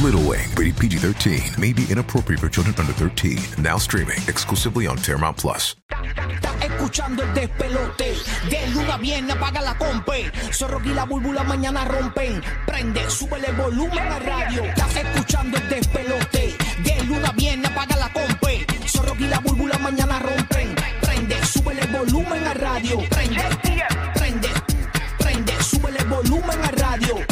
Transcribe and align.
Little 0.00 0.22
Wing, 0.22 0.48
rated 0.56 0.76
PG 0.78 0.96
13, 0.96 1.60
may 1.60 1.72
be 1.72 1.84
inappropriate 1.88 2.40
for 2.40 2.48
children 2.48 2.74
under 2.78 2.92
13. 2.94 3.38
Now 3.62 3.76
streaming 3.78 4.18
exclusively 4.26 4.86
on 4.86 4.96
Paramount 4.96 5.36
Plus. 5.36 5.76
Escuchando 6.60 7.22
el 7.22 7.34
despelote. 7.34 8.16
De 8.50 8.66
luna 8.74 8.96
viene, 8.96 9.32
apaga 9.32 9.60
la 9.60 9.76
compe. 9.76 10.32
Zorro 10.50 10.80
y 10.84 10.94
la 10.94 11.04
búlbula 11.04 11.44
mañana 11.44 11.84
rompen. 11.84 12.42
Prende, 12.66 13.08
súbele 13.10 13.48
el 13.48 13.56
volumen 13.56 13.98
a 14.00 14.18
radio. 14.18 14.64
Estás 14.64 14.96
escuchando 14.96 15.58
el 15.58 15.68
despelote. 15.68 16.56
De 16.82 17.04
luna 17.04 17.32
viene, 17.36 17.68
apaga 17.68 17.96
la 17.96 18.12
compe. 18.12 18.66
Zorro 18.86 19.14
y 19.18 19.28
la 19.28 19.38
búlbula 19.40 19.78
mañana 19.78 20.18
rompen. 20.18 20.74
Prende, 21.02 21.44
súbele 21.44 21.82
el 21.82 21.92
volumen 21.92 22.44
a 22.46 22.54
radio. 22.54 22.98
Prende, 23.10 23.42
prende, 24.14 24.48
prende, 25.18 25.62
súbele 25.62 25.98
el 25.98 26.06
volumen 26.06 26.64
a 26.64 26.70
radio. 26.70 27.31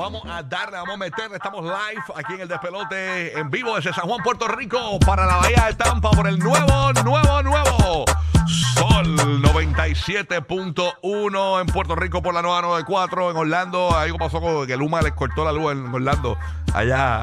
Vamos 0.00 0.24
a 0.24 0.42
darle, 0.42 0.78
vamos 0.78 0.94
a 0.94 0.96
meterle. 0.96 1.36
Estamos 1.36 1.62
live 1.62 2.02
aquí 2.14 2.32
en 2.32 2.40
el 2.40 2.48
despelote 2.48 3.38
en 3.38 3.50
vivo 3.50 3.76
desde 3.76 3.92
San 3.92 4.06
Juan, 4.06 4.22
Puerto 4.22 4.48
Rico, 4.48 4.98
para 5.00 5.26
la 5.26 5.36
Bahía 5.36 5.66
de 5.66 5.74
Tampa 5.74 6.10
por 6.12 6.26
el 6.26 6.38
nuevo, 6.38 6.90
nuevo, 7.04 7.42
nuevo 7.42 8.06
Sol 8.76 9.14
97.1 9.42 11.60
en 11.60 11.66
Puerto 11.66 11.96
Rico 11.96 12.22
por 12.22 12.32
la 12.32 12.40
nueva 12.40 12.62
94. 12.62 13.32
En 13.32 13.36
Orlando, 13.36 13.94
algo 13.94 14.16
pasó 14.16 14.40
con 14.40 14.66
que 14.66 14.74
Luma 14.74 15.02
les 15.02 15.12
cortó 15.12 15.44
la 15.44 15.52
luz 15.52 15.72
en 15.72 15.94
Orlando. 15.94 16.38
Allá, 16.72 17.20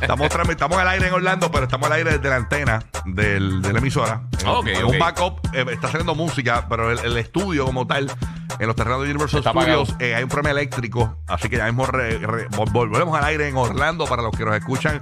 estamos, 0.00 0.28
estamos 0.50 0.76
al 0.76 0.88
aire 0.88 1.06
en 1.06 1.14
Orlando, 1.14 1.52
pero 1.52 1.66
estamos 1.66 1.86
al 1.86 1.92
aire 1.92 2.18
desde 2.18 2.30
la 2.30 2.36
antena 2.36 2.82
del, 3.04 3.62
de 3.62 3.72
la 3.72 3.78
emisora. 3.78 4.22
Ok, 4.44 4.66
En 4.66 4.82
ok. 4.82 4.92
Un 4.92 4.98
backup, 4.98 5.38
eh, 5.54 5.64
está 5.70 5.86
saliendo 5.86 6.16
música, 6.16 6.66
pero 6.68 6.90
el, 6.90 6.98
el 6.98 7.16
estudio 7.16 7.64
como 7.64 7.86
tal, 7.86 8.10
en 8.58 8.66
los 8.66 8.76
terrenos 8.76 9.02
de 9.02 9.10
Universal 9.10 9.38
Está 9.40 9.50
Studios, 9.52 9.94
eh, 9.98 10.14
hay 10.14 10.22
un 10.22 10.28
problema 10.28 10.50
eléctrico. 10.58 11.16
Así 11.26 11.48
que 11.48 11.56
ya 11.56 11.64
mismo 11.66 11.86
re- 11.86 12.18
re- 12.18 12.48
vol- 12.50 12.70
volvemos 12.72 13.16
al 13.18 13.24
aire 13.24 13.48
en 13.48 13.56
Orlando 13.56 14.06
para 14.06 14.22
los 14.22 14.32
que 14.36 14.44
nos 14.44 14.54
escuchan 14.56 15.00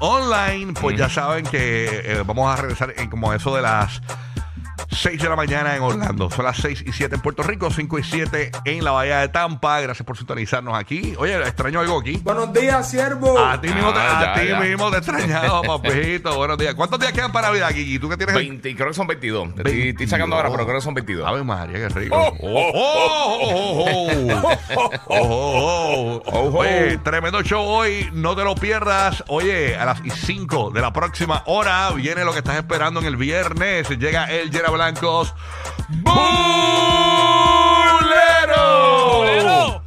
online. 0.00 0.72
Pues 0.80 0.96
ya 0.96 1.08
saben 1.08 1.44
que 1.46 1.86
eh, 2.04 2.22
vamos 2.26 2.52
a 2.52 2.60
regresar 2.60 2.94
en 2.96 3.08
como 3.10 3.32
eso 3.32 3.54
de 3.56 3.62
las 3.62 4.00
6 4.90 5.20
de 5.22 5.28
la 5.28 5.36
mañana 5.36 5.74
en 5.76 5.82
Orlando. 5.82 6.30
Son 6.30 6.44
las 6.44 6.56
6 6.58 6.84
y 6.86 6.92
7 6.92 7.14
en 7.16 7.20
Puerto 7.20 7.42
Rico, 7.42 7.70
5 7.70 7.98
y 7.98 8.02
7 8.04 8.50
en 8.64 8.84
la 8.84 8.90
Bahía 8.92 9.18
de 9.20 9.28
Tampa. 9.28 9.80
Gracias 9.80 10.04
por 10.06 10.16
sintonizarnos 10.16 10.74
aquí. 10.78 11.14
Oye, 11.18 11.36
extraño 11.40 11.80
algo 11.80 12.00
aquí. 12.00 12.18
Buenos 12.22 12.52
días, 12.52 12.88
siervo. 12.90 13.38
A 13.38 13.60
ti 13.60 13.68
mismo, 13.68 13.92
te, 13.92 13.98
Ah, 14.00 14.18
a 14.20 14.34
ya, 14.36 14.40
ti 14.42 14.48
ya. 14.48 14.60
mismo 14.60 14.90
te 14.90 14.96
he 14.96 14.98
extrañado, 14.98 15.62
papito. 15.62 16.36
Buenos 16.36 16.58
días. 16.58 16.74
¿Cuántos 16.74 16.98
días 17.00 17.12
quedan 17.12 17.32
para 17.32 17.50
vida, 17.50 17.68
Kiki? 17.72 17.98
¿Tú 17.98 18.08
que 18.08 18.16
tienes 18.16 18.34
el- 18.36 18.42
20, 18.48 18.74
creo 18.74 18.88
que 18.88 18.94
son 18.94 19.06
22. 19.06 19.48
Estoy, 19.56 19.88
estoy 19.90 20.06
sacando 20.06 20.36
22. 20.36 20.44
ahora, 20.44 20.50
pero 20.50 20.64
creo 20.66 20.78
que 20.78 20.84
son 20.84 20.94
22. 20.94 21.26
Ave 21.26 21.42
María, 21.44 21.78
qué 21.78 21.88
rico. 21.88 22.16
Oh, 22.16 22.32
Oh, 22.44 24.28
oh, 25.08 26.21
Oye, 26.44 26.98
tremendo 26.98 27.40
show 27.42 27.64
hoy. 27.64 28.10
No 28.12 28.34
te 28.34 28.42
lo 28.42 28.56
pierdas. 28.56 29.22
Oye, 29.28 29.76
a 29.76 29.84
las 29.84 30.02
5 30.02 30.70
de 30.70 30.80
la 30.80 30.92
próxima 30.92 31.44
hora 31.46 31.90
viene 31.92 32.24
lo 32.24 32.32
que 32.32 32.38
estás 32.38 32.56
esperando 32.56 32.98
en 33.00 33.06
el 33.06 33.16
viernes. 33.16 33.88
Llega 33.90 34.24
el 34.24 34.50
Yera 34.50 34.70
Blancos. 34.70 35.34
¡Bulero! 35.88 36.22
¡Llegó 39.24 39.81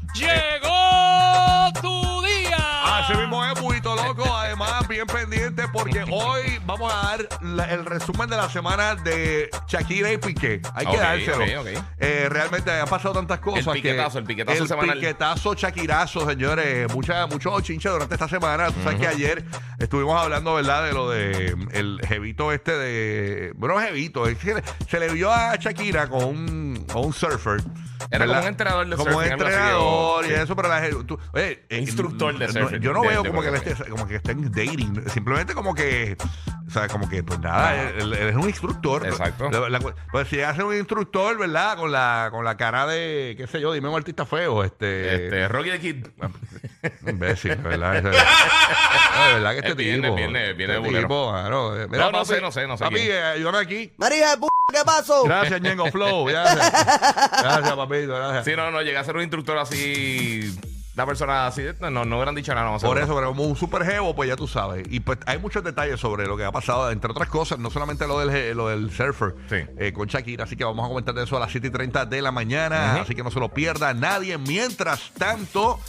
pendiente 5.55 5.71
porque 5.73 6.03
hoy 6.11 6.59
vamos 6.66 6.91
a 6.93 7.07
dar 7.07 7.27
la- 7.41 7.66
el 7.71 7.85
resumen 7.85 8.29
de 8.29 8.38
la 8.38 8.49
semana 8.49 8.95
de 8.95 9.49
Shakira 9.67 10.11
y 10.11 10.17
Piqué. 10.17 10.61
Hay 10.73 10.85
que 10.85 10.91
Ok, 10.93 10.99
dárselo. 10.99 11.43
ok, 11.61 11.67
ok. 11.77 11.83
Eh, 11.99 12.27
realmente 12.29 12.71
han 12.71 12.88
pasado 12.88 13.13
tantas 13.16 13.39
cosas. 13.39 13.65
que- 13.65 13.81
piquetazo, 13.81 14.19
el 14.19 14.25
piquetazo 14.25 14.61
El 14.63 14.67
semanal. 14.67 14.95
piquetazo 14.99 15.53
Shakirazo, 15.53 16.27
señores. 16.29 16.94
Mucha, 16.94 17.25
mucho 17.27 17.59
chinche 17.61 17.89
durante 17.89 18.15
esta 18.15 18.27
semana. 18.27 18.67
Tú 18.67 18.81
sabes 18.83 18.99
que 18.99 19.07
ayer 19.07 19.44
estuvimos 19.79 20.21
hablando, 20.21 20.53
¿verdad? 20.55 20.85
De 20.85 20.94
lo 20.94 21.09
de 21.09 21.55
el 21.71 21.99
jevito 22.07 22.51
este 22.51 22.71
de. 22.77 23.53
Bueno, 23.55 23.79
jevito. 23.79 24.27
Es 24.27 24.38
que 24.38 24.61
se 24.89 24.99
le 24.99 25.09
vio 25.09 25.31
a 25.31 25.55
Shakira 25.55 26.07
con 26.09 26.23
un, 26.25 26.85
con 26.91 27.05
un 27.05 27.13
surfer. 27.13 27.61
Era 28.11 28.19
¿verdad? 28.25 28.35
como 28.35 28.41
un 28.41 28.47
entrenador 28.47 28.88
de 28.88 28.95
Como 28.95 29.11
surfing, 29.11 29.17
un 29.17 29.31
algo 29.33 29.45
así, 29.45 29.53
entrenador 29.55 30.25
y 30.25 30.27
sí. 30.27 30.33
eso, 30.35 30.55
pero 30.55 30.67
la 30.69 30.81
je- 30.88 31.05
tú- 31.05 31.19
oye, 31.33 31.63
eh, 31.69 31.77
Instructor 31.79 32.38
de 32.38 32.47
no, 32.47 32.53
surfing, 32.53 32.79
yo 32.81 32.93
no 32.93 33.01
de- 33.01 33.07
veo 33.07 33.23
de 33.23 33.29
como 33.29 33.41
que, 33.41 33.47
él 33.49 33.55
esté, 33.55 33.75
como 33.89 34.07
que 34.07 34.16
estén 34.16 34.51
dating. 34.51 35.03
Simplemente 35.09 35.53
como 35.53 35.73
que. 35.73 36.15
O 36.67 36.71
sea, 36.71 36.88
como 36.88 37.07
que, 37.07 37.23
pues 37.23 37.39
nada, 37.39 37.79
él, 37.89 38.13
él 38.13 38.29
es 38.29 38.35
un 38.35 38.49
instructor. 38.49 39.05
Exacto. 39.05 39.49
La- 39.51 39.69
la- 39.69 39.79
pues 39.79 40.27
si 40.27 40.38
ser 40.38 40.63
un 40.63 40.75
instructor, 40.75 41.38
¿verdad? 41.38 41.77
Con 41.77 41.91
la, 41.91 42.29
con 42.31 42.44
la 42.44 42.57
cara 42.57 42.85
de, 42.88 43.35
qué 43.38 43.47
sé 43.47 43.61
yo, 43.61 43.71
dime 43.73 43.88
un 43.89 43.95
artista 43.95 44.25
feo. 44.25 44.63
Este. 44.63 45.25
Este, 45.25 45.47
Rocky 45.47 45.69
the 45.71 45.79
Kid. 45.79 46.07
Imbécil, 47.07 47.55
¿verdad? 47.57 47.97
Ese- 47.97 48.09
No, 49.15 49.27
de 49.27 49.33
verdad 49.35 49.51
que 49.51 49.57
este 49.59 49.73
viene, 49.75 50.01
tipo. 50.03 50.15
viene, 50.15 50.53
viene 50.53 50.73
este 50.75 50.85
bulero. 50.85 51.07
tipo, 51.07 51.97
No, 51.97 52.11
no 52.11 52.25
sé, 52.25 52.41
no 52.41 52.51
sé, 52.51 52.67
no 52.67 52.77
sé 52.77 52.83
Papi, 52.83 52.95
quién. 52.97 53.11
eh, 53.11 53.23
ayúdame 53.23 53.57
aquí. 53.59 53.94
María 53.97 54.31
de 54.31 54.38
p 54.38 54.47
¿qué 54.71 54.79
pasó? 54.85 55.23
Gracias, 55.23 55.61
Ñengo 55.61 55.85
Flow. 55.91 56.25
Gracias. 56.25 56.71
Gracias, 56.71 57.73
papito. 57.75 58.15
Gracias. 58.15 58.45
Sí, 58.45 58.51
no, 58.55 58.71
no, 58.71 58.81
llega 58.81 58.99
a 58.99 59.03
ser 59.03 59.15
un 59.15 59.21
instructor 59.21 59.57
así. 59.57 60.55
Una 60.95 61.05
persona 61.05 61.47
así. 61.47 61.61
No, 61.81 61.89
no 62.05 62.15
hubieran 62.15 62.35
dicho 62.35 62.55
nada. 62.55 62.71
No, 62.71 62.79
Por 62.79 62.97
eso, 62.97 63.13
pero 63.15 63.27
como 63.27 63.43
un 63.43 63.57
super 63.57 63.83
jevo, 63.85 64.15
pues 64.15 64.29
ya 64.29 64.37
tú 64.37 64.47
sabes. 64.47 64.87
Y 64.89 65.01
pues 65.01 65.19
hay 65.25 65.37
muchos 65.39 65.61
detalles 65.61 65.99
sobre 65.99 66.25
lo 66.25 66.37
que 66.37 66.45
ha 66.45 66.53
pasado, 66.53 66.89
entre 66.89 67.11
otras 67.11 67.27
cosas, 67.27 67.59
no 67.59 67.69
solamente 67.69 68.07
lo 68.07 68.17
del, 68.19 68.29
je- 68.29 68.53
lo 68.53 68.69
del 68.69 68.89
surfer 68.91 69.35
Sí. 69.49 69.57
eh, 69.77 69.91
con 69.91 70.07
Shakira. 70.07 70.45
Así 70.45 70.55
que 70.55 70.63
vamos 70.63 70.85
a 70.85 70.87
comentar 70.87 71.13
de 71.13 71.23
eso 71.25 71.35
a 71.35 71.41
las 71.41 71.51
7 71.51 71.67
y 71.67 71.69
30 71.69 72.05
de 72.05 72.21
la 72.21 72.31
mañana. 72.31 73.01
Así 73.01 73.13
que 73.13 73.23
no 73.23 73.31
se 73.31 73.41
lo 73.41 73.49
pierda 73.49 73.93
nadie. 73.93 74.37
Mientras 74.37 75.11
tanto, 75.17 75.81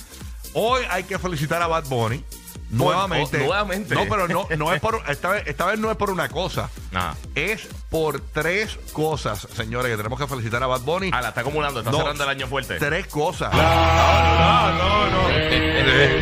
hoy 0.54 0.82
hay 0.90 1.04
que 1.04 1.20
felicitar 1.20 1.62
a 1.62 1.68
Bad 1.68 1.84
Bunny. 1.84 2.24
Nuevamente. 2.70 3.38
oh, 3.38 3.46
nuevamente. 3.46 3.94
No, 3.94 4.04
pero 4.08 4.26
no, 4.28 4.48
no 4.56 4.72
es 4.72 4.80
por. 4.80 5.00
Esta 5.08 5.30
vez, 5.30 5.44
esta 5.46 5.66
vez 5.66 5.78
no 5.78 5.90
es 5.90 5.96
por 5.96 6.10
una 6.10 6.28
cosa. 6.28 6.68
Ajá. 6.92 7.14
Es 7.34 7.68
por 7.90 8.20
tres 8.20 8.78
cosas, 8.92 9.46
señores, 9.54 9.90
que 9.90 9.96
tenemos 9.96 10.18
que 10.18 10.26
felicitar 10.26 10.62
a 10.62 10.66
Bad 10.66 10.80
Bunny. 10.80 11.10
Ah, 11.12 11.22
la 11.22 11.28
está 11.28 11.42
acumulando. 11.42 11.80
Está 11.80 11.92
No, 11.92 11.98
cerrando 11.98 12.24
el 12.24 12.30
año 12.30 12.46
fuerte. 12.48 12.76
Tres 12.78 13.06
cosas. 13.06 13.52
No, 13.52 13.58
no, 13.62 14.72
no, 14.72 15.10
no. 15.10 15.28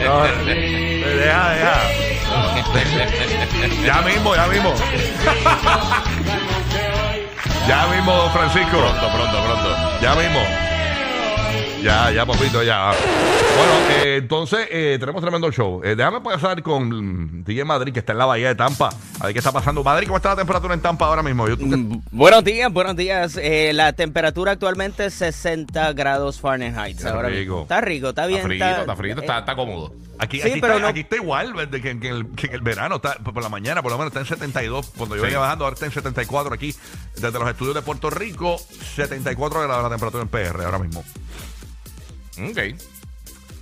No, 0.04 0.24
Deja, 0.44 1.50
deja. 1.50 1.80
Ya 3.84 4.02
mismo, 4.02 4.34
ya 4.34 4.46
mismo. 4.46 4.74
Ya 7.66 7.86
mismo, 7.86 8.12
don 8.14 8.30
Francisco. 8.30 8.76
Pronto, 8.78 9.10
pronto, 9.10 9.42
pronto. 9.42 10.00
Ya 10.02 10.14
mismo. 10.14 10.40
Ya, 11.84 12.10
ya, 12.10 12.25
papito, 12.25 12.62
ya. 12.62 12.92
Bueno, 13.56 13.72
eh, 14.04 14.16
entonces 14.22 14.66
eh, 14.70 14.96
tenemos 14.98 15.20
tremendo 15.20 15.50
show. 15.52 15.82
Eh, 15.84 15.94
déjame 15.94 16.22
pasar 16.22 16.62
con 16.62 17.44
DJ 17.44 17.64
Madrid, 17.66 17.92
que 17.92 17.98
está 17.98 18.12
en 18.12 18.19
la 18.19 18.25
bahía 18.25 18.48
de 18.48 18.54
Tampa. 18.54 18.88
A 19.20 19.25
ver 19.26 19.34
qué 19.34 19.38
está 19.40 19.52
pasando. 19.52 19.84
Madrid, 19.84 20.06
¿cómo 20.06 20.16
está 20.16 20.31
la 20.31 20.36
temperatura 20.36 20.72
en 20.72 20.81
Tampa 20.81 21.04
ahora 21.06 21.22
mismo? 21.22 21.46
Yo, 21.46 21.56
Mm, 21.58 22.00
Buenos 22.10 22.42
días, 22.42 22.72
buenos 22.72 22.96
días. 22.96 23.38
La 23.75 23.92
temperatura 23.92 24.52
actualmente 24.52 25.04
es 25.06 25.14
60 25.14 25.92
grados 25.92 26.40
Fahrenheit. 26.40 27.04
Ahora 27.04 27.28
rico. 27.28 27.62
Está 27.62 27.81
rico, 27.82 28.08
está 28.08 28.26
bien. 28.26 28.38
Está 28.40 28.48
frito, 28.48 28.81
está 28.81 28.96
frito, 28.96 29.20
está, 29.20 29.38
está 29.40 29.54
cómodo. 29.54 29.92
Aquí, 30.19 30.40
Sí, 30.40 30.48
aquí, 30.50 30.60
pero 30.60 30.75
está, 30.75 30.82
no- 30.84 30.88
aquí 30.88 31.00
está 31.00 31.16
igual 31.16 31.70
de 31.70 31.82
que, 31.82 31.98
que 32.00 32.08
en 32.08 32.14
el, 32.16 32.26
que 32.34 32.46
en 32.46 32.54
el 32.54 32.60
verano, 32.62 32.96
está, 32.96 33.14
por 33.16 33.42
la 33.42 33.48
mañana 33.50 33.82
por 33.82 33.90
lo 33.92 33.98
menos 33.98 34.10
está 34.10 34.20
en 34.20 34.26
72. 34.26 34.92
Cuando 34.96 35.16
yo 35.16 35.20
Sí. 35.22 35.26
venía 35.26 35.38
bajando, 35.40 35.64
ahora 35.64 35.75
está 35.75 35.86
en 35.86 35.92
74 35.92 36.54
aquí. 36.54 36.75
Desde 37.16 37.38
los 37.38 37.48
estudios 37.48 37.75
de 37.75 37.82
Puerto 37.82 38.08
Rico, 38.10 38.56
74 38.96 39.60
grados 39.62 39.82
la 39.82 39.90
temperatura 39.90 40.22
en 40.22 40.28
PR 40.28 40.64
ahora 40.64 40.78
mismo. 40.78 41.04
Ok. 42.38 42.75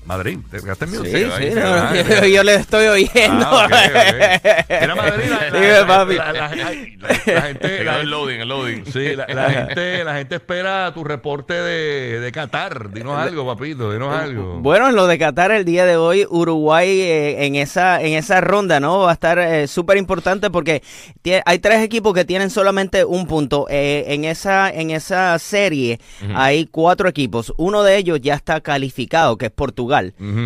Madrid, 0.04 0.38
¿te 0.50 0.60
quedaste 0.60 0.84
en 0.86 0.90
Sí, 0.90 0.98
sí, 1.12 1.16
ahí, 1.16 1.50
no, 1.54 1.60
Ah, 1.64 1.92
yo, 1.94 2.26
yo 2.26 2.42
le 2.42 2.54
estoy 2.56 2.86
oyendo. 2.88 3.46
Ah, 3.46 3.68
Madrid, 4.96 5.24
la, 5.30 5.50
la- 5.50 5.60
Dime, 5.60 5.72
la- 5.72 5.86
papi. 5.86 6.14
la- 6.16 6.32
la- 6.32 6.46
ay, 6.46 6.96
la- 6.98 7.08
la 7.08 7.42
gente, 7.42 7.84
la- 7.84 7.92
quedó 7.92 8.00
el 8.00 8.10
loading, 8.10 8.40
el 8.40 8.48
loading. 8.48 8.84
sí, 8.92 9.14
la, 9.16 9.26
la 9.28 9.50
gente, 9.50 10.04
la 10.04 10.14
gente 10.16 10.34
espera 10.36 10.92
tu 10.92 11.04
reporte 11.04 11.54
de, 11.54 12.20
de 12.20 12.32
Qatar. 12.32 12.90
Dinos 12.92 13.16
algo, 13.16 13.46
papito, 13.46 13.92
dinos 13.92 14.14
algo. 14.14 14.58
Bueno, 14.60 14.88
en 14.88 14.96
lo 14.96 15.06
de 15.06 15.18
Qatar 15.18 15.52
el 15.52 15.64
día 15.64 15.86
de 15.86 15.96
hoy, 15.96 16.26
Uruguay 16.28 16.88
eh, 17.00 17.46
en 17.46 17.54
esa 17.54 18.00
en 18.02 18.14
esa 18.14 18.40
ronda, 18.40 18.80
¿no? 18.80 19.00
Va 19.00 19.10
a 19.10 19.14
estar 19.14 19.38
eh, 19.38 19.66
súper 19.68 19.96
importante 19.98 20.50
porque 20.50 20.82
hay 21.44 21.58
tres 21.60 21.80
equipos 21.82 22.12
que 22.14 22.24
tienen 22.24 22.50
solamente 22.50 23.04
un 23.04 23.26
punto. 23.26 23.66
Eh, 23.70 24.04
en 24.08 24.24
esa 24.24 24.68
en 24.70 24.90
esa 24.90 25.38
serie 25.38 26.00
hay 26.34 26.66
cuatro 26.66 27.08
equipos. 27.08 27.52
Uno 27.56 27.82
de 27.82 27.96
ellos 27.98 28.20
ya 28.20 28.34
está 28.34 28.60
calificado, 28.60 29.38
que 29.38 29.46
es 29.46 29.52
Portugal. 29.52 29.91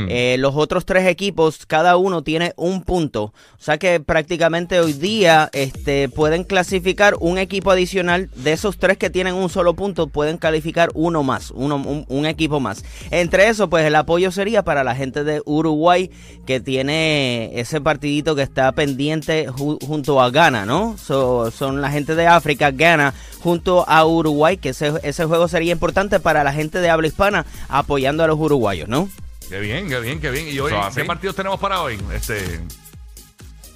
Eh, 0.09 0.37
los 0.39 0.55
otros 0.57 0.85
tres 0.87 1.07
equipos, 1.07 1.67
cada 1.67 1.97
uno 1.97 2.23
tiene 2.23 2.53
un 2.57 2.83
punto. 2.83 3.25
O 3.25 3.63
sea 3.67 3.79
que 3.79 4.01
prácticamente 4.01 4.81
hoy 4.81 4.93
día 4.93 5.49
este, 5.53 6.09
pueden 6.09 6.45
clasificar 6.45 7.15
un 7.21 7.39
equipo 7.39 7.71
adicional. 7.71 8.31
De 8.37 8.53
esos 8.53 8.79
tres 8.79 8.97
que 8.99 9.11
tienen 9.11 9.35
un 9.35 9.49
solo 9.49 9.75
punto, 9.75 10.07
pueden 10.07 10.37
calificar 10.39 10.91
uno 10.95 11.23
más, 11.23 11.51
uno, 11.51 11.77
un, 11.77 12.05
un 12.09 12.27
equipo 12.27 12.61
más. 12.61 12.85
Entre 13.11 13.49
eso, 13.49 13.69
pues 13.71 13.85
el 13.85 13.95
apoyo 13.97 14.31
sería 14.31 14.63
para 14.63 14.85
la 14.85 14.95
gente 14.95 15.25
de 15.25 15.43
Uruguay 15.45 16.11
que 16.47 16.61
tiene 16.61 17.59
ese 17.59 17.81
partidito 17.81 18.35
que 18.35 18.43
está 18.43 18.73
pendiente 18.73 19.49
ju- 19.49 19.79
junto 19.85 20.21
a 20.21 20.31
Ghana, 20.31 20.65
¿no? 20.67 20.97
So- 20.99 21.51
son 21.51 21.81
la 21.81 21.91
gente 21.91 22.15
de 22.15 22.27
África, 22.27 22.71
Ghana, 22.71 23.15
junto 23.41 23.89
a 23.89 24.05
Uruguay, 24.07 24.57
que 24.57 24.71
ese, 24.71 24.93
ese 25.03 25.25
juego 25.25 25.49
sería 25.49 25.73
importante 25.73 26.21
para 26.21 26.45
la 26.45 26.53
gente 26.53 26.81
de 26.81 26.91
habla 26.91 27.07
hispana 27.09 27.47
apoyando 27.69 28.23
a 28.25 28.27
los 28.27 28.39
uruguayos, 28.39 28.89
¿no? 28.89 29.09
Qué 29.49 29.61
bien, 29.61 29.89
qué 29.89 30.01
bien, 30.01 30.21
qué 30.21 30.31
bien. 30.31 30.49
¿Y 30.49 30.59
hoy 30.59 30.73
qué 30.95 31.05
partidos 31.05 31.37
tenemos 31.37 31.61
para 31.61 31.83
hoy? 31.83 31.99
Este, 32.13 32.61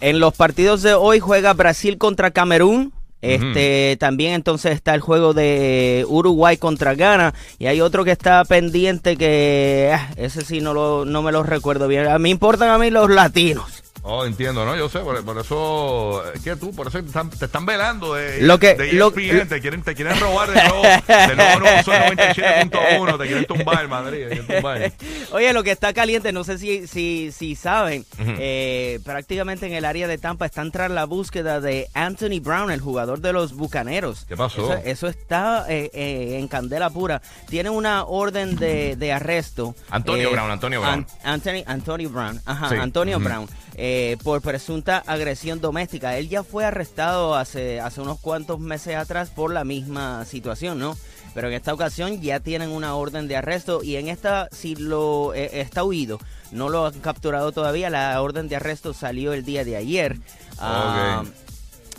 En 0.00 0.18
los 0.18 0.34
partidos 0.34 0.82
de 0.82 0.94
hoy 0.94 1.20
juega 1.20 1.52
Brasil 1.52 1.98
contra 1.98 2.30
Camerún. 2.30 2.92
Este 3.22 3.98
también 4.00 4.32
entonces 4.32 4.72
está 4.72 4.94
el 4.94 5.02
juego 5.02 5.34
de 5.34 6.06
Uruguay 6.08 6.56
contra 6.56 6.94
Ghana 6.94 7.34
y 7.58 7.66
hay 7.66 7.82
otro 7.82 8.02
que 8.02 8.12
está 8.12 8.42
pendiente 8.46 9.18
que 9.18 9.92
ah, 9.94 10.10
ese 10.16 10.42
sí 10.42 10.62
no 10.62 10.72
lo 10.72 11.04
no 11.04 11.20
me 11.20 11.30
lo 11.30 11.42
recuerdo 11.42 11.86
bien. 11.86 12.08
A 12.08 12.18
mí 12.18 12.30
importan 12.30 12.70
a 12.70 12.78
mí 12.78 12.90
los 12.90 13.10
latinos. 13.10 13.82
Oh, 14.02 14.24
entiendo, 14.24 14.64
¿no? 14.64 14.76
Yo 14.76 14.88
sé, 14.88 15.00
por, 15.00 15.22
por 15.24 15.38
eso, 15.38 16.22
eh, 16.34 16.38
que 16.42 16.56
tú, 16.56 16.74
por 16.74 16.88
eso 16.88 17.00
te 17.00 17.06
están, 17.06 17.28
te 17.28 17.44
están 17.44 17.66
velando 17.66 18.14
de, 18.14 18.40
Lo 18.42 18.58
que- 18.58 18.74
de 18.74 18.92
lo- 18.94 19.08
ESPN, 19.08 19.46
te 19.48 19.60
quieren, 19.60 19.82
te 19.82 19.94
quieren 19.94 20.18
robar 20.18 20.48
de 20.50 20.54
nuevo, 20.62 20.82
de 20.82 21.36
nuevo 21.36 21.60
no, 21.60 21.82
son 21.82 21.94
97.1, 22.16 23.18
te 23.18 23.26
quieren 23.26 23.44
tumbar, 23.46 23.86
Madrid, 23.88 24.22
te 24.28 24.28
quieren 24.36 24.46
tumbar. 24.46 24.92
Oye, 25.32 25.52
lo 25.52 25.62
que 25.62 25.70
está 25.72 25.92
caliente, 25.92 26.32
no 26.32 26.44
sé 26.44 26.56
si, 26.58 26.86
si, 26.86 27.30
si 27.32 27.54
saben, 27.56 28.06
eh, 28.18 29.00
prácticamente 29.04 29.66
en 29.66 29.74
el 29.74 29.84
área 29.84 30.08
de 30.08 30.18
Tampa 30.18 30.46
están 30.46 30.70
tras 30.72 30.90
la 30.90 31.04
búsqueda 31.04 31.60
de 31.60 31.88
Anthony 31.94 32.40
Brown, 32.40 32.70
el 32.70 32.80
jugador 32.80 33.20
de 33.20 33.32
los 33.34 33.52
Bucaneros. 33.54 34.24
¿Qué 34.26 34.36
pasó? 34.36 34.72
Eso, 34.72 34.82
eso 34.84 35.08
está 35.08 35.66
eh, 35.68 35.90
eh, 35.92 36.38
en 36.38 36.48
candela 36.48 36.88
pura. 36.90 37.20
Tienen 37.48 37.72
una 37.72 38.04
orden 38.04 38.56
de, 38.56 38.96
de 38.96 39.12
arresto. 39.12 39.74
Antonio 39.90 40.30
Brown, 40.30 40.50
Antonio 40.50 40.80
Brown. 40.80 41.06
Anthony, 41.22 41.62
Antonio 41.66 42.08
Brown, 42.10 42.40
ajá, 42.46 42.68
Sí. 42.70 42.74
Antonio. 42.76 43.18
Brown, 43.20 43.48
eh, 43.92 44.16
por 44.22 44.40
presunta 44.40 45.02
agresión 45.04 45.60
doméstica. 45.60 46.16
Él 46.16 46.28
ya 46.28 46.44
fue 46.44 46.64
arrestado 46.64 47.34
hace, 47.34 47.80
hace 47.80 48.00
unos 48.00 48.20
cuantos 48.20 48.60
meses 48.60 48.94
atrás 48.94 49.30
por 49.30 49.52
la 49.52 49.64
misma 49.64 50.24
situación, 50.26 50.78
¿no? 50.78 50.96
Pero 51.34 51.48
en 51.48 51.54
esta 51.54 51.74
ocasión 51.74 52.20
ya 52.20 52.38
tienen 52.38 52.70
una 52.70 52.94
orden 52.94 53.26
de 53.26 53.36
arresto 53.36 53.82
y 53.82 53.96
en 53.96 54.06
esta, 54.06 54.48
si 54.52 54.76
lo 54.76 55.34
eh, 55.34 55.60
está 55.60 55.82
huido, 55.82 56.20
no 56.52 56.68
lo 56.68 56.86
han 56.86 57.00
capturado 57.00 57.50
todavía. 57.50 57.90
La 57.90 58.22
orden 58.22 58.46
de 58.46 58.54
arresto 58.54 58.94
salió 58.94 59.32
el 59.32 59.44
día 59.44 59.64
de 59.64 59.74
ayer. 59.74 60.18
Ah, 60.60 61.24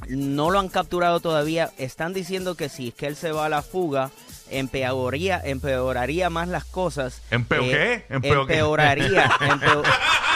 no 0.08 0.50
lo 0.50 0.60
han 0.60 0.70
capturado 0.70 1.20
todavía. 1.20 1.74
Están 1.78 2.14
diciendo 2.14 2.56
que 2.56 2.70
si 2.70 2.88
es 2.88 2.94
que 2.94 3.08
él 3.08 3.18
se 3.18 3.34
va 3.34 3.48
a 3.48 3.50
la 3.50 3.64
fuga, 3.64 4.12
empeoraría, 4.52 5.42
empeoraría 5.44 6.30
más 6.30 6.48
las 6.48 6.66
cosas. 6.66 7.20
Eh, 7.32 7.36
¿Empeo 7.36 7.62
qué? 7.64 8.06
¿Empeo 8.10 8.46
qué? 8.48 8.54
empeoraría. 8.60 9.26
empeo- 9.40 9.84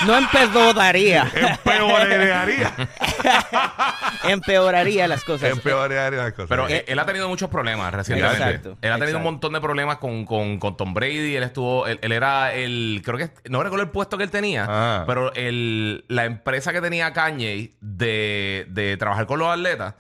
no 0.06 0.18
empeoraría. 0.18 1.32
Empeoraría. 1.36 2.74
empeoraría 4.24 5.08
las 5.08 5.24
cosas. 5.24 5.50
Empeoraría 5.52 6.10
las 6.24 6.34
cosas. 6.34 6.50
Pero 6.50 6.68
eh, 6.70 6.86
él 6.88 7.00
ha 7.00 7.06
tenido 7.06 7.28
muchos 7.30 7.50
problemas 7.50 7.94
recientemente. 7.94 8.44
Exacto, 8.44 8.78
él 8.82 8.92
ha 8.92 8.96
tenido 8.96 9.06
exacto. 9.06 9.18
un 9.18 9.24
montón 9.24 9.54
de 9.54 9.62
problemas 9.62 9.98
con, 9.98 10.26
con, 10.26 10.60
con 10.60 10.78
Tom 10.78 10.94
Brady. 10.94 11.36
Él 11.36 11.44
estuvo, 11.44 11.88
él, 11.88 12.00
él 12.02 12.12
era 12.12 12.54
el, 12.54 13.02
creo 13.04 13.18
que, 13.18 13.30
no 13.50 13.64
recuerdo 13.64 13.84
el 13.84 13.92
puesto 13.92 14.18
que 14.18 14.24
él 14.24 14.32
tenía, 14.32 14.66
Ah. 14.68 15.04
pero 15.08 15.34
el, 15.34 16.06
la 16.08 16.26
empresa 16.26 16.74
que 16.74 16.82
tenía 16.82 17.14
Kanye 17.14 17.74
de, 17.82 18.66
de 18.70 18.98
trabajar 18.98 19.26
con 19.26 19.40
los 19.40 19.48
atletas. 19.50 19.96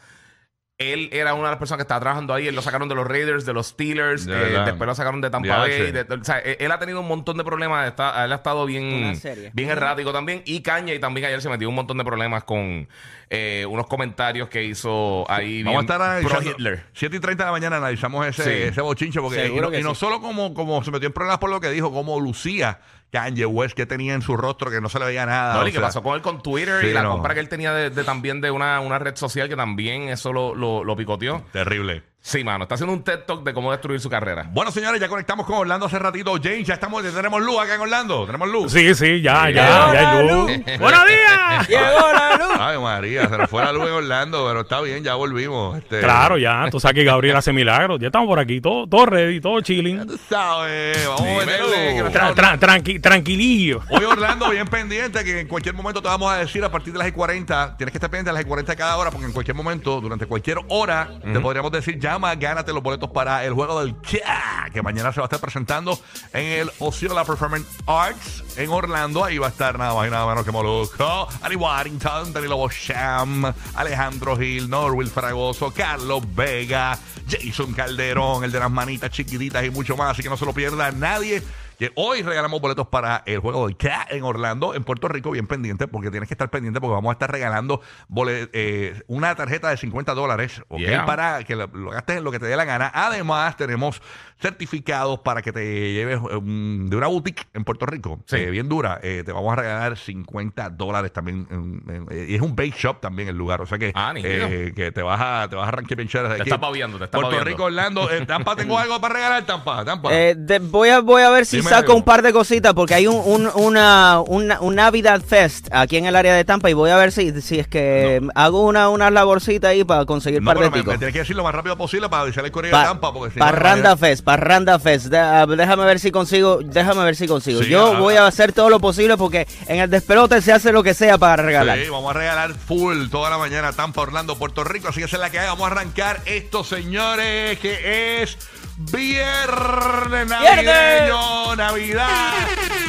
Él 0.77 1.07
era 1.13 1.33
una 1.36 1.45
de 1.45 1.50
las 1.51 1.57
personas 1.60 1.77
que 1.77 1.83
estaba 1.83 2.01
trabajando 2.01 2.33
ahí. 2.33 2.48
Él 2.50 2.56
lo 2.56 2.62
sacaron 2.62 2.89
de 2.89 2.95
los 2.95 3.07
Raiders, 3.07 3.45
de 3.45 3.54
los 3.54 3.68
Steelers. 3.68 4.25
De 4.25 4.33
eh, 4.56 4.60
después 4.66 4.86
lo 4.86 4.94
sacaron 4.94 5.22
de 5.22 5.30
Tampa. 5.30 5.60
Bay. 5.60 5.92
de- 5.94 6.01
o 6.01 6.24
sea, 6.24 6.39
él, 6.39 6.57
él 6.60 6.69
ha 6.72 6.77
tenido 6.80 7.00
un 7.00 7.07
montón 7.07 7.38
de 7.38 7.45
problemas. 7.45 7.88
Está, 7.88 8.25
él 8.25 8.31
ha 8.33 8.36
estado 8.36 8.66
bien, 8.66 9.18
bien 9.54 9.69
errático 9.69 10.12
también. 10.12 10.42
Y 10.45 10.62
Kanye 10.62 11.00
también 11.00 11.27
ayer 11.27 11.42
se 11.42 11.48
metió 11.48 11.69
un 11.69 11.75
montón 11.75 11.98
de 11.98 12.04
problemas 12.04 12.44
con 12.44 12.89
eh, 13.30 13.66
unos 13.69 13.88
comentarios 13.88 14.50
que 14.50 14.66
hizo 14.66 15.24
ahí 15.31 15.63
Vamos 15.63 15.89
a 15.89 15.98
bien 15.98 16.22
estar 16.22 16.42
pro. 16.42 16.51
Hitler. 16.51 16.83
7 16.94 17.16
y 17.16 17.19
30 17.22 17.44
de 17.44 17.48
la 17.48 17.51
mañana 17.54 17.77
analizamos 17.77 18.27
ese, 18.27 18.44
Sí. 18.44 18.50
ese 18.69 18.81
bochinche. 18.81 19.22
Porque, 19.22 19.48
y 19.48 19.56
no, 19.56 19.72
que 19.72 19.80
y 19.80 19.83
no 19.83 19.94
sí. 19.95 20.01
solo 20.01 20.19
como, 20.19 20.54
como 20.54 20.83
se 20.83 20.92
metió 20.92 21.07
en 21.07 21.13
problemas 21.13 21.38
por 21.39 21.50
lo 21.51 21.62
que 21.62 21.69
dijo, 21.72 21.94
como 21.94 22.19
lucía 22.19 22.80
Kanye 23.11 23.45
West, 23.45 23.75
que 23.75 23.85
tenía 23.85 24.13
en 24.13 24.21
su 24.21 24.35
rostro 24.35 24.69
que 24.69 24.81
no 24.81 24.89
se 24.89 24.99
le 24.99 25.05
veía 25.05 25.25
nada. 25.25 25.55
No, 25.55 25.63
y 25.67 25.71
que 25.71 25.77
sea, 25.77 25.87
pasó 25.87 26.03
con 26.03 26.15
él 26.15 26.21
con 26.21 26.41
Twitter 26.41 26.81
Sí, 26.81 26.87
y 26.87 26.93
la 26.93 27.03
no. 27.03 27.11
compra 27.11 27.33
que 27.33 27.39
él 27.39 27.47
tenía 27.49 27.73
de, 27.73 27.89
de 27.89 28.03
también 28.03 28.41
de 28.41 28.51
una, 28.51 28.79
una 28.81 28.99
red 28.99 29.15
social 29.15 29.47
que 29.47 29.55
también 29.55 30.09
eso 30.09 30.33
lo, 30.33 30.53
lo, 30.55 30.83
lo 30.83 30.95
picoteó. 30.95 31.43
Terrible. 31.53 32.03
Sí, 32.27 32.44
mano, 32.44 32.63
está 32.63 32.74
haciendo 32.74 32.92
un 32.92 33.04
TED 33.04 33.19
Talk 33.19 33.44
de 33.44 33.54
cómo 33.54 33.72
destruir 33.72 34.00
su 34.00 34.10
carrera. 34.10 34.48
Bueno, 34.50 34.72
señores, 34.72 35.00
ya 35.00 35.07
conectamos 35.07 35.45
con 35.45 35.57
Orlando 35.57 35.86
hace 35.86 36.00
ratito. 36.00 36.33
James, 36.42 36.66
ya 36.66 36.74
estamos, 36.74 37.04
ya 37.04 37.12
tenemos 37.12 37.39
luz 37.39 37.60
acá 37.60 37.75
en 37.75 37.81
Orlando. 37.81 38.25
Tenemos 38.25 38.50
luz. 38.50 38.72
Sí, 38.72 38.95
sí, 38.95 39.22
ya, 39.22 39.48
ya, 39.51 39.94
ya 39.94 40.12
hay 40.18 40.27
luz. 40.27 40.51
¡Buenos 40.80 41.06
días! 41.07 41.68
Llegó 41.69 42.12
la 42.12 42.36
luz. 42.39 42.57
Ay, 42.60 42.80
María, 42.80 43.30
se 43.30 43.38
nos 43.38 43.48
fue 43.48 43.63
la 43.63 43.72
luz 43.72 43.83
en 43.86 43.94
Orlando, 43.94 44.44
pero 44.48 44.62
está 44.62 44.81
bien, 44.81 45.04
ya 45.04 45.13
volvimos. 45.13 45.77
Este, 45.77 46.00
Claro, 46.00 46.39
ya. 46.39 46.68
Tú 46.72 46.80
sabes 46.80 46.95
que 46.95 47.04
Gabriel 47.04 47.36
hace 47.36 47.54
milagros. 47.54 48.00
Ya 48.00 48.07
estamos 48.07 48.27
por 48.27 48.39
aquí, 48.39 48.60
todo, 48.60 48.88
todo 48.88 49.06
ready, 49.06 49.39
todo 49.39 49.62
chilling. 49.62 50.07
Tú 50.07 50.19
sabes, 50.27 51.06
vamos 51.07 51.22
a 51.22 51.25
Dímelo. 51.25 51.68
meterle. 51.68 52.04
Tra- 52.12 52.34
tra- 52.34 52.58
tranqui- 52.60 53.00
tranquilillo. 53.00 53.82
Hoy 53.91 54.03
Orlando, 54.03 54.50
bien 54.50 54.67
pendiente, 54.67 55.24
que 55.24 55.41
en 55.41 55.48
cualquier 55.48 55.75
momento 55.75 56.01
te 56.01 56.08
vamos 56.08 56.32
a 56.34 56.38
decir 56.38 56.63
a 56.63 56.72
partir 56.72 56.91
de 56.91 56.98
las 56.98 57.12
40, 57.12 57.77
tienes 57.77 57.91
que 57.91 58.00
estar 58.00 58.10
pendiente 58.10 58.32
a 58.32 58.34
las 58.34 58.46
40 58.46 58.72
de 58.72 58.75
cada 58.75 58.98
hora, 58.98 59.12
porque 59.12 59.27
en 59.27 59.32
cualquier 59.32 59.55
momento, 59.55 60.01
durante 60.01 60.25
cualquier 60.25 60.58
hora, 60.70 61.10
te 61.22 61.39
podríamos 61.39 61.72
decir, 61.72 62.00
gánate 62.38 62.74
los 62.74 62.81
boletos 62.81 63.10
para 63.10 63.43
el 63.45 63.53
juego 63.53 63.79
del 63.79 64.01
Cha, 64.01 64.69
que 64.74 64.81
mañana 64.81 65.12
se 65.12 65.19
va 65.19 65.25
a 65.25 65.27
estar 65.27 65.39
presentando 65.39 66.00
en 66.34 66.45
el 66.45 66.72
Osceola 66.79 67.25
Performing 67.25 67.65
Arts 67.86 68.43
en 68.57 68.69
Orlando. 68.69 69.24
Ahí 69.24 69.38
va 69.38 69.48
a 69.48 69.50
estar 69.50 69.77
nada 69.77 69.93
más 69.93 70.07
y 70.07 70.12
nada 70.12 70.25
menos 70.25 70.45
que 70.45 70.51
Molusco, 70.51 71.27
Ali 71.41 71.55
Warrington, 71.55 72.34
Danilo 72.34 72.57
Bosham, 72.57 73.53
Alejandro 73.75 74.38
Gil, 74.38 74.69
Norwil 74.69 75.10
Fragoso, 75.10 75.72
Carlos 75.72 76.24
Vega, 76.34 76.98
Jason 77.29 77.74
Calderón, 77.74 78.43
el 78.43 78.51
de 78.51 78.60
las 78.60 78.72
manitas 78.72 79.12
chiquititas 79.12 79.63
y 79.65 79.69
mucho 79.69 79.98
más. 79.98 80.12
Así 80.12 80.24
que 80.24 80.29
no 80.29 80.38
se 80.38 80.45
lo 80.45 80.53
pierda 80.53 80.91
nadie. 80.91 81.43
Que 81.77 81.91
hoy 81.96 82.22
regalamos 82.22 82.62
boletos 82.62 82.88
para 82.88 83.24
el 83.25 83.39
juego 83.39 83.67
del 83.67 83.77
Cat 83.77 84.12
en 84.12 84.24
Orlando, 84.24 84.74
en 84.74 84.84
Puerto 84.84 85.08
Rico, 85.08 85.32
bien 85.32 85.48
pendiente, 85.48 85.88
porque 85.88 86.12
tienes 86.12 86.27
que 86.29 86.34
estar 86.34 86.50
pendiente 86.50 86.79
porque 86.79 86.94
vamos 86.94 87.10
a 87.10 87.13
estar 87.13 87.32
regalando 87.32 87.82
eh, 88.27 89.03
una 89.08 89.36
tarjeta 89.36 89.70
de 89.70 89.77
50 89.77 90.13
dólares, 90.13 90.62
¿ok? 90.70 90.79
Yeah. 90.79 91.05
Para 91.05 91.44
que 91.44 91.55
lo, 91.55 91.67
lo 91.67 91.91
gastes 91.91 92.17
en 92.17 92.24
lo 92.24 92.32
que 92.32 92.39
te 92.39 92.46
dé 92.46 92.55
la 92.55 92.65
gana. 92.65 92.91
Además, 92.94 93.58
tenemos 93.58 94.01
certificados 94.39 95.20
para 95.20 95.42
que 95.42 95.51
te 95.51 95.94
lleves 95.94 96.20
um, 96.20 96.88
de 96.88 96.96
una 96.96 97.08
boutique 97.08 97.44
en 97.54 97.63
Puerto 97.63 97.86
Rico, 97.86 98.20
Sí. 98.25 98.36
eh, 98.38 98.50
bien 98.50 98.70
dura. 98.70 99.00
eh, 99.01 99.24
te 99.25 99.32
vamos 99.32 99.54
a 99.54 99.56
regalar 99.56 99.98
50 99.98 100.70
dólares 100.70 101.12
también. 101.13 101.48
en- 101.50 101.84
en- 102.10 102.30
y 102.30 102.36
es 102.36 102.42
un 102.42 102.56
bake 102.56 102.75
shop 102.77 103.00
también 103.01 103.27
el 103.30 103.36
lugar. 103.36 103.62
O 103.62 103.65
sea 103.65 103.77
que, 103.77 103.92
Ah, 103.96 104.13
eh, 104.15 104.72
que 104.75 104.92
te 104.92 105.01
vas 105.01 105.20
a, 105.22 105.48
te 105.50 105.56
vas 105.56 105.65
a 105.65 105.70
arrancar 105.70 105.96
bien 105.98 106.08
chévere 106.10 106.30
de 106.30 106.36
Te 106.36 106.42
aquí. 106.44 106.50
está 106.50 106.60
paviando, 106.60 106.98
te 106.98 107.06
está 107.06 107.18
Puerto 107.18 107.30
paviando. 107.32 107.50
Rico, 107.50 107.63
Orlando. 107.65 108.10
Eh, 108.12 108.25
Tampa, 108.25 108.56
tengo 108.56 108.77
algo 108.77 109.00
para 109.01 109.13
regalar, 109.15 109.46
Tampa. 109.46 109.84
Tampa. 109.86 110.10
Eh, 110.13 110.36
de- 110.38 110.60
voy, 110.60 110.89
a, 110.89 111.00
voy 111.01 111.22
a 111.24 111.30
ver 111.30 111.46
si 111.46 111.58
Dime 111.58 111.70
saco 111.70 111.92
algo. 111.92 111.96
un 111.98 112.04
par 112.04 112.22
de 112.22 112.34
cositas 112.34 112.74
porque 112.74 112.94
hay 112.94 113.08
un, 113.08 113.15
un, 113.25 113.50
una, 113.56 114.20
una- 114.25 114.60
un 114.62 114.75
Navidad 114.75 115.22
Fest 115.22 115.68
aquí 115.72 115.98
en 115.98 116.06
el 116.06 116.15
área 116.15 116.34
de 116.36 116.44
Tampa 116.46 116.70
y 116.70 116.74
voy 116.74 116.89
a 116.92 116.98
ver 116.98 117.12
si, 117.12 117.42
si 117.42 117.60
es 117.60 117.68
que 117.68 118.22
hago 118.36 118.65
una, 118.65 118.89
una 118.89 119.10
laborcita 119.10 119.70
ahí 119.70 119.84
para 119.84 120.06
conseguir 120.06 120.42
no, 120.42 120.48
par 120.54 120.60
de 120.60 120.70
me, 120.70 120.84
tienes 120.84 121.13
que 121.13 121.20
decir 121.20 121.36
lo 121.36 121.44
más 121.44 121.56
rápido 121.56 121.77
posible 121.77 122.10
para 122.10 122.24
avisarle 122.24 122.48
el 122.48 122.51
correo 122.51 122.72
Pa- 122.72 122.80
de 122.82 122.86
Tampa. 122.86 123.13
Porque 123.13 123.34
si 123.34 123.39
Parranda 123.39 123.92
no, 123.92 123.98
Fest, 123.98 124.25
Parranda 124.25 124.79
Fest. 124.79 125.13
Ah, 125.13 125.46
déjame 125.46 125.86
ver 125.86 126.00
si 126.00 126.12
consigo, 126.12 126.60
déjame 126.63 127.03
ver 127.05 127.15
si 127.15 127.27
consigo. 127.27 127.62
Sí, 127.62 127.70
Yo 127.70 127.94
ah, 127.94 128.00
voy 128.00 128.15
a 128.15 128.25
hacer 128.25 128.51
todo 128.51 128.70
lo 128.70 128.79
posible 128.79 129.15
porque 129.17 129.48
en 129.67 129.79
el 129.79 129.89
despelote 129.89 130.41
se 130.41 130.51
hace 130.51 130.72
lo 130.72 130.84
que 130.84 130.96
sea 130.96 131.17
para 131.20 131.41
regalar. 131.41 131.77
Sí, 131.77 131.89
vamos 131.89 132.10
a 132.10 132.17
regalar 132.17 132.53
full 132.55 133.08
toda 133.10 133.29
la 133.29 133.38
mañana 133.38 133.72
Tampa, 133.72 134.01
Orlando, 134.01 134.36
Puerto 134.36 134.63
Rico. 134.63 134.89
Así 134.89 135.00
que 135.00 135.05
esa 135.05 135.17
es 135.17 135.22
la 135.22 135.29
que 135.29 135.39
hay. 135.39 135.48
Vamos 135.48 135.70
a 135.70 135.72
arrancar 135.72 136.22
esto, 136.25 136.63
señores, 136.63 137.60
que 137.60 138.24
es 138.24 138.38
Viernes 138.77 140.27
Navideño, 140.27 141.55
Navidad. 141.55 142.34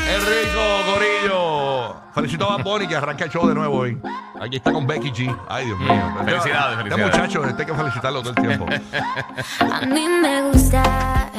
Es 0.09 0.25
rico, 0.25 0.95
Corillo. 0.95 1.97
Felicito 2.15 2.51
a 2.51 2.57
Bad 2.57 2.65
Bunny 2.65 2.89
que 2.89 2.97
arranca 2.97 3.25
el 3.25 3.31
show 3.31 3.47
de 3.47 3.55
nuevo 3.55 3.77
hoy. 3.77 3.99
Aquí 4.41 4.57
está 4.57 4.73
con 4.73 4.87
Becky 4.87 5.11
G. 5.11 5.39
Ay, 5.49 5.67
Dios 5.67 5.79
mío. 5.79 5.89
Felicidades, 6.25 6.79
Este 6.79 6.91
felicidades. 6.91 7.15
muchacho, 7.17 7.45
este 7.47 7.63
hay 7.63 7.67
que 7.69 7.75
felicitarlo 7.75 8.21
todo 8.23 8.31
el 8.31 8.37
tiempo. 8.37 8.67
A 9.73 9.81
mí 9.87 10.09
me 10.23 10.43
gusta 10.51 11.31